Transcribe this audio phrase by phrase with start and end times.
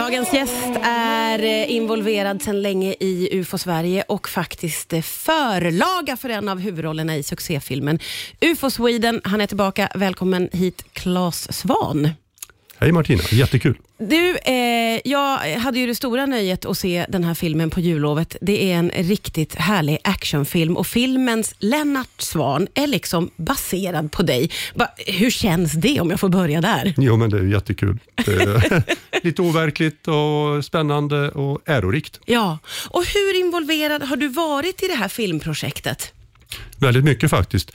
[0.00, 6.28] Dagens gäst är eh, involverad sedan länge i UFO Sverige och faktiskt eh, förlaga för
[6.28, 7.98] en av huvudrollerna i succéfilmen
[8.40, 9.20] UFO Sweden.
[9.24, 9.88] Han är tillbaka.
[9.94, 12.08] Välkommen hit, Claes Svan.
[12.78, 13.78] Hej Martina, jättekul.
[13.98, 18.36] Du, eh, jag hade ju det stora nöjet att se den här filmen på jullovet.
[18.40, 24.50] Det är en riktigt härlig actionfilm och filmens Lennart Svan är liksom baserad på dig.
[24.74, 26.94] Ba, hur känns det om jag får börja där?
[26.96, 27.98] Jo, men det är jättekul.
[29.22, 32.20] Lite overkligt och spännande och ärorikt.
[32.24, 32.58] Ja,
[32.90, 36.12] och hur involverad har du varit i det här filmprojektet?
[36.78, 37.70] Väldigt mycket faktiskt.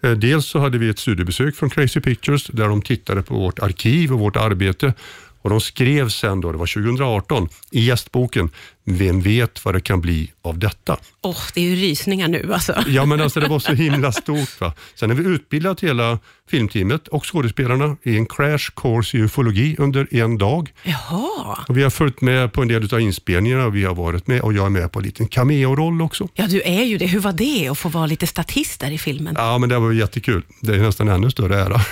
[0.00, 3.58] Eh, Dels så hade vi ett studiebesök från Crazy Pictures där de tittade på vårt
[3.58, 4.94] arkiv och vårt arbete
[5.42, 8.50] och de skrev sen, då, det var 2018, i gästboken,
[8.90, 10.96] vem vet vad det kan bli av detta?
[11.22, 12.84] Åh, det är ju rysningar nu alltså.
[12.86, 14.60] Ja, men alltså det var så himla stort.
[14.60, 14.72] Va?
[14.94, 16.18] Sen har vi utbildat hela
[16.50, 20.72] filmteamet och skådespelarna i en crash course i ufologi under en dag.
[20.82, 21.58] Jaha.
[21.68, 23.68] Och vi har följt med på en del av inspelningarna.
[23.68, 26.28] Vi har varit med och jag är med på en liten cameo-roll också.
[26.34, 27.06] Ja, du är ju det.
[27.06, 29.34] Hur var det att få vara lite statist där i filmen?
[29.38, 30.42] Ja, men det var jättekul.
[30.60, 31.80] Det är nästan ännu större ära.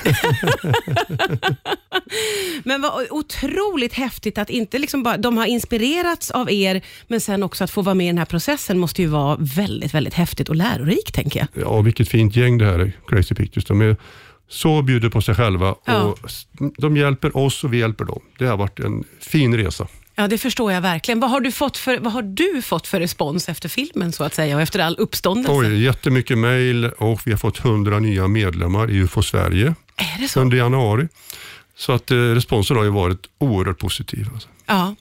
[2.65, 7.43] Men vad otroligt häftigt att inte liksom bara, de har inspirerats av er, men sen
[7.43, 10.49] också att få vara med i den här processen måste ju vara väldigt, väldigt häftigt
[10.49, 11.65] och lärorikt, tänker jag.
[11.65, 13.65] Ja, vilket fint gäng det här är, Crazy Pictures.
[13.65, 13.97] De är
[14.49, 16.03] så bjuder på sig själva Ja.
[16.03, 16.19] och
[16.79, 18.21] de hjälper oss och vi hjälper dem.
[18.39, 19.87] Det har varit en fin resa.
[20.19, 21.21] Ja, det förstår jag verkligen.
[21.21, 24.35] Vad har du fått för, vad har du fått för respons efter filmen, så att
[24.35, 25.53] säga, och efter all uppståndelse?
[25.53, 30.29] Oj, jättemycket mejl och vi har fått 100 nya medlemmar i UFO Sverige Är det
[30.29, 30.41] så?
[30.41, 31.09] under januari.
[31.79, 34.27] Så att eh, responsen har ju varit oerhört positiv.
[34.35, 34.49] Alltså.
[34.67, 34.95] Ja.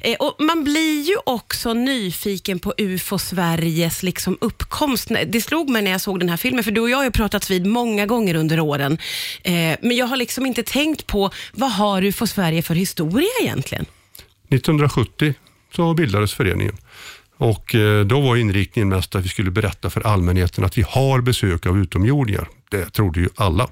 [0.00, 5.10] Eh, och man blir ju också nyfiken på UFO Sveriges liksom uppkomst.
[5.26, 7.10] Det slog mig när jag såg den här filmen, för du och jag har ju
[7.10, 8.98] pratats vid många gånger under åren.
[9.42, 13.86] Eh, men jag har liksom inte tänkt på, vad har UFO Sverige för historia egentligen?
[14.48, 15.34] 1970
[15.76, 16.76] så bildades föreningen.
[17.36, 21.20] Och eh, Då var inriktningen mest att vi skulle berätta för allmänheten att vi har
[21.20, 22.48] besök av utomjordingar.
[22.70, 23.68] Det trodde ju alla.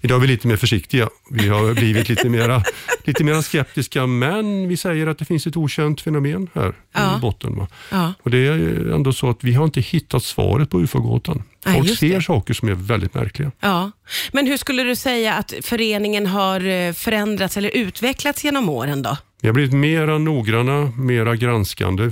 [0.00, 1.08] Idag är vi lite mer försiktiga.
[1.30, 2.62] Vi har blivit lite mera,
[3.04, 7.16] lite mera skeptiska, men vi säger att det finns ett okänt fenomen här Ja.
[7.16, 7.66] i botten.
[7.90, 8.12] Ja.
[8.22, 11.42] Och Det är ändå så att vi har inte hittat svaret på ufo-gåtan.
[11.64, 13.50] Folk just ser saker som är väldigt märkliga.
[13.60, 13.90] Ja.
[14.32, 19.16] Men hur skulle du säga att föreningen har eh, förändrats eller utvecklats genom åren då?
[19.40, 22.10] Vi har blivit mera noggranna, mera granskande,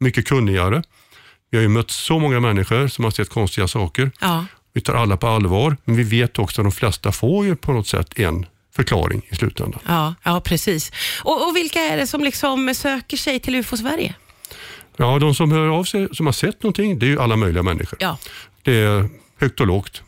[0.00, 0.82] mycket kunnigare.
[1.50, 4.10] Vi har ju mött så många människor som har sett konstiga saker.
[4.20, 4.44] Ja.
[4.72, 7.72] Vi tar alla på allvar, men vi vet också att de flesta får ju på
[7.72, 9.80] något sätt en förklaring i slutändan.
[9.86, 10.92] Ja, ja precis.
[11.24, 14.14] Och, och vilka är det som liksom söker sig till UFO Sverige?
[14.96, 17.62] Ja, de som hör av sig, som har sett någonting, det är ju alla möjliga
[17.62, 17.98] människor.
[18.02, 18.18] Ja.
[18.62, 20.02] Det är högt och lågt.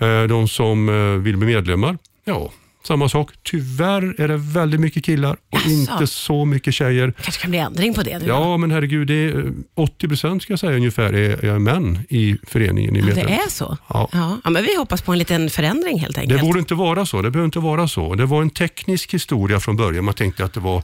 [0.00, 2.50] Eh, De som eh, vill bli medlemmar, ja,
[2.86, 3.30] samma sak.
[3.42, 5.68] Tyvärr är det väldigt mycket killar och Jaså?
[5.70, 7.14] inte så mycket tjejer.
[7.22, 8.24] kanske kan bli ändring på det nu.
[8.26, 11.98] Ja, men herregud, det är eh, 80 procent ska jag säga ungefär är, är män
[12.08, 12.96] i föreningen.
[12.96, 13.76] I Ja, det är så?
[13.88, 14.08] Ja.
[14.12, 14.50] Ja.
[14.50, 16.40] men vi hoppas på en liten förändring helt Det enkelt.
[16.40, 17.22] borde inte vara så.
[17.22, 18.14] Det behöver inte vara så.
[18.14, 20.04] Det var en teknisk historia från början.
[20.04, 20.82] Man tänkte att det var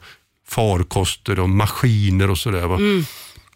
[0.48, 2.64] farkoster och maskiner och sådär.
[2.74, 3.04] Mm.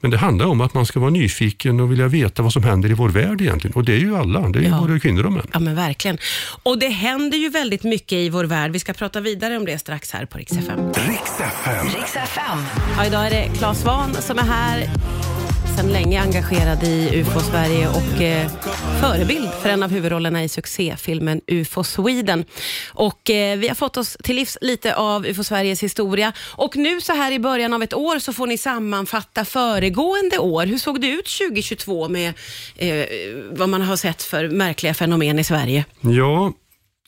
[0.07, 2.91] Men det handlar om att man ska vara nyfiken och vilja veta vad som händer
[2.91, 3.75] i vår värld egentligen.
[3.75, 4.49] Och det är ju alla.
[4.49, 4.79] Det är Ja.
[4.81, 5.47] både kvinnor och män.
[5.53, 6.19] Ja, men verkligen.
[6.63, 8.71] Och det händer ju väldigt mycket i vår värld.
[8.73, 10.79] Vi ska prata vidare om det strax här på Rix FM.
[10.93, 12.59] Riks FM.
[12.97, 14.91] Ja, idag är det Claes Svahn som är här.
[15.77, 18.49] Sedan länge engagerad i UFO Sverige och eh,
[19.01, 22.45] förebild för en av huvudrollerna i succéfilmen UFO Sweden.
[22.93, 27.01] Och eh, Vi har fått oss till livs lite av UFO Sveriges historia och nu
[27.01, 30.67] så här i början av ett år så får ni sammanfatta föregående år.
[30.67, 32.35] Hur såg det ut 2022 med
[32.77, 33.07] eh,
[33.51, 35.85] vad man har sett för märkliga fenomen i Sverige?
[36.01, 36.53] Ja,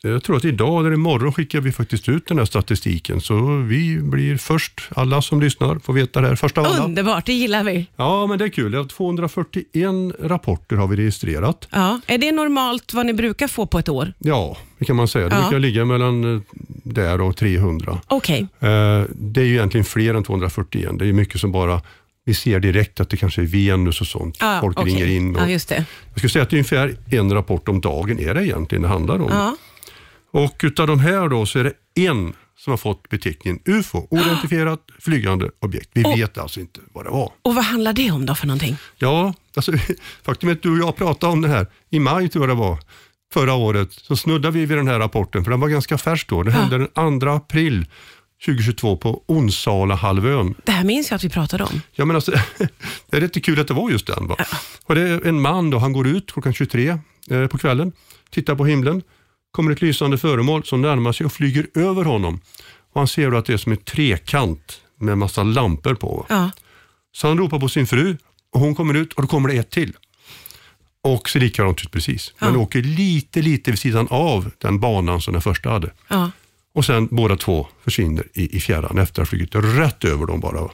[0.03, 3.21] jag tror att idag eller imorgon skickar vi faktiskt ut den här statistiken.
[3.21, 6.85] Så vi blir först, alla som lyssnar får veta det här först av alla.
[6.85, 7.87] Underbart, det gillar vi.
[7.97, 8.89] Ja, men det är kul.
[8.89, 11.69] 241 rapporter har vi registrerat.
[11.71, 12.01] Ja.
[12.07, 14.13] Är det normalt vad ni brukar få på ett år?
[14.19, 15.29] Ja, det kan man säga.
[15.29, 15.41] Det Ja.
[15.43, 16.41] brukar ligga mellan eh,
[16.85, 18.01] där och 300.
[18.09, 18.41] Okej.
[18.61, 18.69] Eh,
[19.15, 20.99] Det är ju egentligen fler än 241.
[20.99, 21.83] Det är mycket som bara,
[22.25, 24.37] vi ser direkt att det kanske är Venus och sånt.
[24.41, 24.93] Ja, Folk okej.
[24.93, 25.37] ringer in.
[25.37, 25.71] Och, det.
[26.11, 28.89] Jag skulle säga att det är ungefär en rapport om dagen är det egentligen det
[28.89, 29.29] handlar om.
[29.31, 29.57] Ja.
[30.31, 31.73] Och utav de här då så är det
[32.09, 35.91] en som har fått beteckningen UFO, oidentifierat flygande objekt.
[35.93, 37.33] Vi Och- vet alltså inte vad det var.
[37.43, 38.77] Och vad handlar det om då för någonting?
[38.97, 39.73] Ja, alltså,
[40.23, 42.61] faktum är att du och jag pratade om det här i maj tror jag det
[42.61, 42.79] var.
[43.33, 46.43] Förra året så snuddade vi vid den här rapporten för den var ganska färsk då.
[46.43, 47.87] Det hände den 2 april
[48.47, 50.55] 2022 på Onsala halvön.
[50.65, 51.81] Det här minns jag att vi pratade om.
[51.93, 52.31] Ja, men alltså,
[53.11, 54.27] det är rätt kul att det var just den.
[54.27, 54.37] Va?
[54.87, 56.99] Och det är en man då, han går ut klockan 23
[57.31, 57.93] eh, på kvällen,
[58.31, 59.03] tittar på himlen,
[59.51, 62.41] kommer ett lysande föremål som närmar sig och flyger över honom.
[62.93, 66.27] Och Han ser att det är som en trekant med massa lampor på.
[66.29, 66.51] Ja.
[67.13, 68.17] Så han ropar på sin fru
[68.53, 69.93] och hon kommer ut och då kommer det ett till.
[71.03, 72.35] Och ser likadant ut precis.
[72.39, 72.59] Men Ja.
[72.61, 75.93] åker lite, lite vid sidan av den banan som den första hade.
[76.09, 76.31] Ja.
[76.75, 80.41] Och sen båda två försvinner i, i fjärran efter att ha flugit rätt över dem
[80.41, 80.69] bara.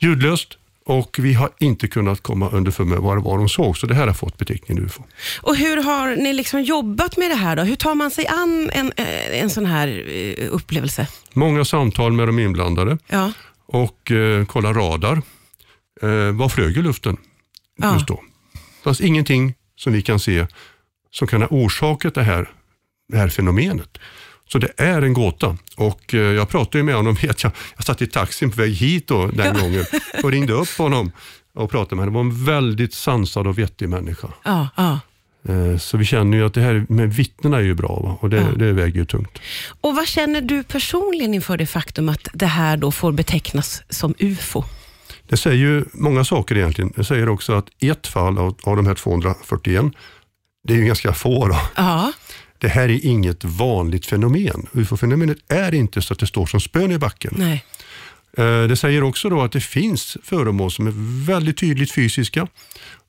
[0.00, 3.76] Ljudlöst och vi har inte kunnat komma underför med vad det var de såg.
[3.76, 5.02] Så det här har fått beteckningen UFO.
[5.42, 7.62] Och hur har ni liksom jobbat med det här då?
[7.62, 10.04] Hur tar man sig an en, eh, en sån här
[10.38, 11.06] eh, upplevelse?
[11.32, 13.32] Många samtal med de inblandade Ja.
[13.66, 15.22] och eh, kolla radar.
[16.02, 17.16] Eh, vad flög i luften
[17.76, 17.94] Ja.
[17.94, 18.14] just då?
[18.52, 20.46] Det fanns ingenting som vi kan se
[21.10, 22.48] som kan ha orsakat det här,
[23.08, 23.98] det här fenomenet.
[24.48, 25.56] Så det är en gåta.
[25.76, 29.08] Och eh, jag pratade med honom, vet jag, jag satt i taxin på väg hit
[29.08, 29.84] då, den gången
[30.22, 31.12] och ringde upp honom
[31.54, 32.28] och pratade med honom.
[32.28, 34.28] Det var en väldigt sansad och vettig människa.
[34.44, 35.00] Ja, ja.
[35.48, 38.36] Eh, Så vi känner ju att det här med vittnena är ju bra och det,
[38.36, 38.46] Ja.
[38.56, 39.38] det väger ju tungt.
[39.80, 44.14] Och vad känner du personligen inför det faktum att det här då får betecknas som
[44.18, 44.64] UFO?
[45.28, 46.92] Det säger ju många saker egentligen.
[46.96, 49.84] Det säger också att ett fall av, av de här 241,
[50.68, 51.60] det är ju ganska få då.
[51.76, 52.12] Ja,
[52.64, 54.66] Det här är inget vanligt fenomen.
[54.72, 57.34] UFO-fenomenet är inte så att det står som spön i backen.
[57.36, 57.64] nej.
[58.38, 60.92] Eh, Det säger också då att det finns föremål som är
[61.26, 62.46] väldigt tydligt fysiska,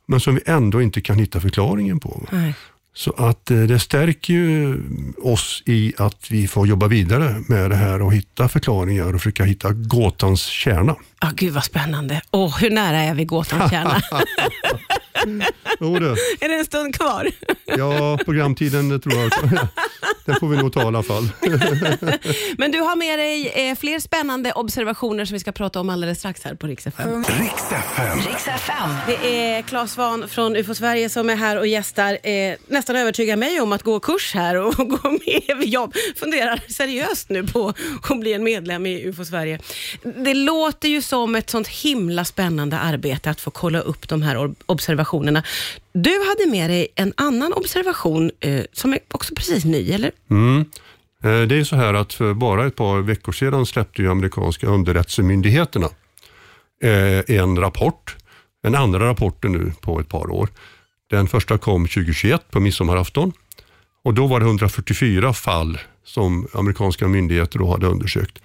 [0.07, 2.27] men som vi ändå inte kan hitta förklaringen på.
[2.31, 2.53] nej.
[2.93, 4.77] Så att eh, det stärker ju
[5.23, 9.43] oss i att vi får jobba vidare med det här och hitta förklaringar och försöka
[9.43, 10.95] hitta gåtans kärna.
[11.19, 12.21] Ah, gud vad spännande.
[12.31, 14.01] Åh, hur nära är vi gåtans kärna?
[15.79, 16.15] Jo, det.
[16.41, 17.31] är det en stund kvar?
[17.65, 19.31] Ja, programtiden tror jag.
[20.25, 21.29] Den får vi nog ta i alla fall.
[22.57, 26.19] Men du har med dig eh, fler spännande observationer som vi ska prata om alldeles
[26.19, 27.23] strax här på Rix FM.
[27.23, 28.17] Riks FM.
[28.27, 28.89] Riks FM.
[29.07, 32.17] Det är Claes Svahn från UFO Sverige som är här och gästar.
[32.27, 35.93] Eh, nästan övertygar mig om att gå kurs här och gå med jobb.
[36.15, 37.73] Funderar seriöst nu på
[38.09, 39.59] att bli en medlem i UFO Sverige.
[40.03, 44.35] Det låter ju som ett sånt himla spännande arbete att få kolla upp de här
[44.35, 45.43] ob- observationerna.
[45.97, 50.11] Du hade med dig en annan observation eh, som är också precis ny, eller?
[50.29, 50.65] Mm.
[51.23, 54.67] Eh, Det är så här att för bara ett par veckor sedan släppte ju amerikanska
[54.67, 55.89] underrättelsemyndigheterna
[56.83, 58.15] eh, en rapport.
[58.63, 60.49] Den andra rapporten nu på ett par år.
[61.09, 63.31] Den första kom 2021 på midsommarafton
[64.03, 68.39] och då var det 144 fall som amerikanska myndigheter då hade undersökt.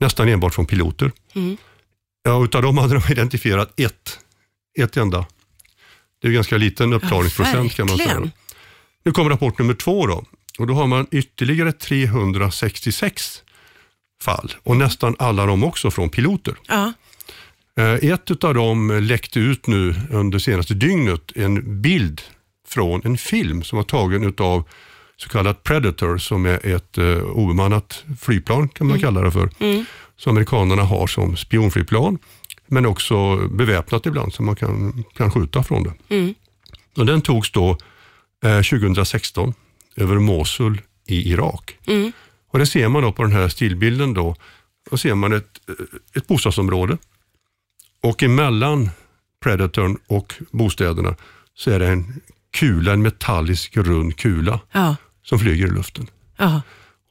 [0.00, 1.12] Nästan enbart från piloter.
[2.22, 4.18] Ja, utav dem hade de identifierat ett,
[4.78, 5.26] ett enda.
[6.24, 8.30] Det är ganska liten uppklaringsprocent kan man säga.
[9.04, 10.24] Nu kommer rapport nummer två då.
[10.58, 13.42] Och då har man ytterligare 366
[14.22, 16.54] fall och nästan alla de också från piloter.
[16.68, 16.92] Ja.
[17.78, 22.20] Eh, Ett av dem läckte ut nu under senaste dygnet en bild
[22.68, 24.68] från en film som var tagen av
[25.16, 29.50] så kallat Predator som är ett eh, obemannat flygplan kan man kalla det för.
[30.16, 32.18] Som amerikanerna har som spionflygplan
[32.66, 35.92] men också beväpnat ibland så man kan, kan skjuta från det.
[36.96, 37.70] Och den togs då
[38.44, 39.54] eh, 2016
[39.96, 41.76] över Mosul i Irak.
[42.50, 44.36] Och Det ser man då på den här stillbilden då.
[44.90, 45.74] Då ser man ett, eh,
[46.16, 46.98] ett bostadsområde
[48.02, 48.90] och emellan
[49.42, 51.16] Predatorn och bostäderna
[51.54, 52.20] så är det en
[52.52, 54.96] kula, en metallisk rund kula Ja.
[55.22, 56.06] som flyger i luften.
[56.36, 56.62] ja.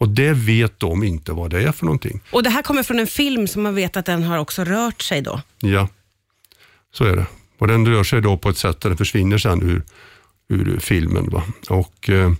[0.03, 2.19] Och det vet de inte vad det är för någonting.
[2.31, 5.01] Och det här kommer från en film som man vet att den har också rört
[5.01, 5.41] sig då.
[5.59, 5.87] Ja,
[6.93, 7.25] så är det.
[7.57, 9.81] Och den rör sig då på ett sätt där den försvinner sen ur,
[10.49, 11.29] ur filmen.
[11.29, 11.43] Va?
[11.69, 12.31] Och, eh,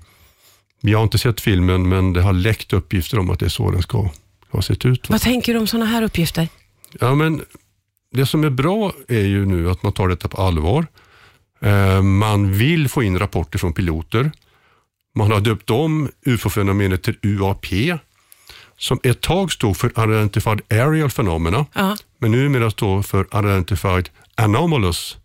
[0.82, 3.72] jag har inte sett filmen men det har läckt uppgifter om att det är så
[3.72, 4.10] den ska
[4.50, 5.10] ha sett ut.
[5.10, 5.14] Va?
[5.14, 6.48] Vad tänker du om sådana här uppgifter?
[7.00, 7.42] Ja, men
[8.14, 10.88] det som är bra är ju nu att man tar detta på allvar.
[11.62, 14.32] Eh, Man vill få in rapporter från piloter.
[15.16, 17.66] Man har döpt om UFO-fenomenet till UAP
[18.78, 21.98] som ett tag stod för Unidentified Aerial Phenomena Ja.
[22.18, 25.18] men numera står för Unidentified Anomalous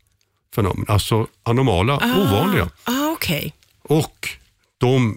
[0.54, 2.70] Phenomena, alltså anomala, ovanliga.
[2.84, 3.54] Ah, okej.
[3.82, 4.28] Och
[4.78, 5.16] de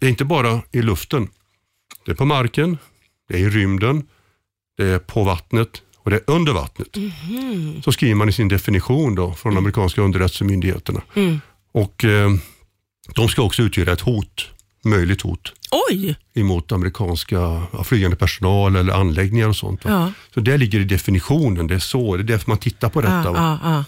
[0.00, 1.28] är inte bara i luften.
[2.04, 2.78] Det är på marken,
[3.28, 4.06] det är i rymden,
[4.76, 6.88] det är på vattnet och det är under vattnet.
[7.84, 11.02] Så skriver man i sin definition då från de amerikanska underrättelsemyndigheterna.
[11.72, 12.30] Och eh,
[13.14, 14.48] de ska också utgöra ett hot,
[14.84, 15.52] möjligt hot
[15.90, 16.16] Oj!
[16.34, 19.80] emot amerikanska flygande personal eller anläggningar och sånt.
[19.84, 20.12] Ja.
[20.34, 23.22] Så det ligger i definitionen, det är så, det är därför man tittar på detta.
[23.24, 23.84] Ja, ja.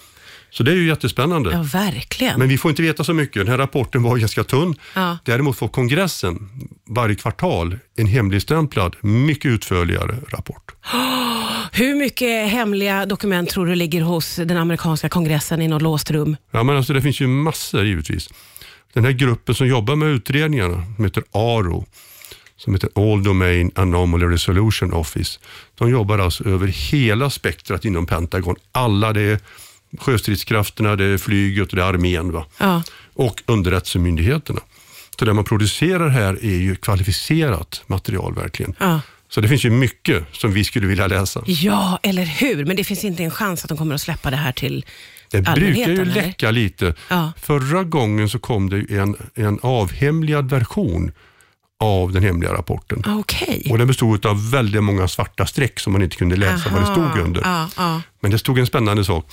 [0.50, 1.50] Så det är ju jättespännande.
[1.52, 2.38] ja, verkligen.
[2.38, 3.34] Men vi får inte veta så mycket.
[3.42, 4.75] Den här rapporten var ganska tunn.
[4.94, 5.18] Ja.
[5.25, 6.48] Däremot får kongressen
[6.88, 10.75] varje kvartal en hemligstämplad, mycket utförligare rapport.
[11.72, 16.37] Hur mycket hemliga dokument tror du ligger hos den amerikanska kongressen i något låst rum?
[16.50, 18.28] Ja, men alltså, det finns ju massor givetvis.
[18.92, 21.87] Den här gruppen som jobbar med utredningarna, som heter ARO,
[22.57, 25.38] som heter All Domain Anomaly Resolution Office.
[25.75, 28.57] De jobbar alltså över hela spektrat inom Pentagon.
[28.73, 29.38] Alla, det är
[29.99, 32.33] sjöstridskrafterna, det är flyget och det är armén.
[32.33, 32.47] Va?
[32.59, 32.83] Ja.
[33.14, 34.61] Och underrättelsemyndigheterna.
[35.18, 38.75] Så det man producerar här är ju kvalificerat material verkligen.
[38.78, 39.00] Ja.
[39.28, 41.42] Så det finns ju mycket som vi skulle vilja läsa.
[41.47, 42.64] ja, eller hur?
[42.64, 44.85] Men det finns inte en chans att de kommer att släppa det här till
[45.30, 46.94] Det brukar ju läcka lite.
[47.08, 47.32] Ja.
[47.40, 51.12] Förra gången så kom det en, en avhemligad version
[51.80, 53.02] av den hemliga rapporten.
[53.06, 53.66] Okej.
[53.70, 56.87] Och Den bestod av väldigt många svarta streck som man inte kunde läsa vad det
[56.87, 57.20] stod Aha.
[57.20, 57.40] under.
[57.40, 58.02] Ja, ja.
[58.20, 59.26] Men det stod en spännande sak.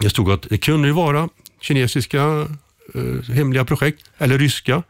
[0.00, 1.28] Det stod att det kunde ju vara
[1.60, 2.48] kinesiska
[2.94, 4.82] eh, hemliga projekt eller ryska.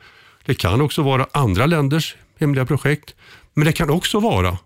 [0.45, 3.15] Det kan också vara andra länders hemliga projekt.
[3.55, 4.59] Men det kan också vara,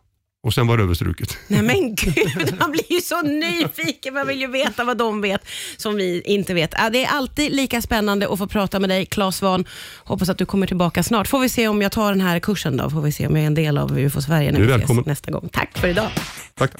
[0.47, 1.38] och sen var det överstruket.
[1.49, 4.14] Nej men gud, man blir ju så nyfiken.
[4.14, 5.40] Man vill ju veta vad de vet
[5.76, 6.71] som vi inte vet.
[6.92, 9.64] Det är alltid lika spännande att få prata med dig, Claes Svahn.
[10.04, 11.28] Hoppas att du kommer tillbaka snart.
[11.28, 12.90] Får vi se om jag tar den här kursen då.
[12.90, 15.30] Får vi se om jag är en del av UFO Sverige när vi ses nästa
[15.30, 15.49] gång.
[15.52, 16.11] Tack för idag.
[16.54, 16.71] Tack.